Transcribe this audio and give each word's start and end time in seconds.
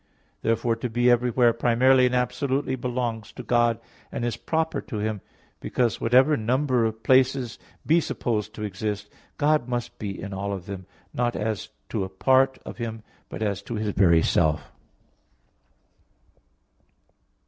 Therefore 0.41 0.75
to 0.77 0.89
be 0.89 1.11
everywhere 1.11 1.53
primarily 1.53 2.07
and 2.07 2.15
absolutely 2.15 2.75
belongs 2.75 3.31
to 3.33 3.43
God 3.43 3.79
and 4.11 4.25
is 4.25 4.35
proper 4.35 4.81
to 4.81 4.97
Him: 4.97 5.21
because 5.59 6.01
whatever 6.01 6.35
number 6.35 6.85
of 6.85 7.03
places 7.03 7.59
be 7.85 7.99
supposed 8.01 8.55
to 8.55 8.63
exist, 8.63 9.11
God 9.37 9.67
must 9.69 9.99
be 9.99 10.19
in 10.19 10.33
all 10.33 10.53
of 10.53 10.65
them, 10.65 10.87
not 11.13 11.35
as 11.35 11.69
to 11.89 12.03
a 12.03 12.09
part 12.09 12.57
of 12.65 12.79
Him, 12.79 13.03
but 13.29 13.43
as 13.43 13.61
to 13.61 13.75
His 13.75 13.89
very 13.91 14.23
self. 14.23 14.71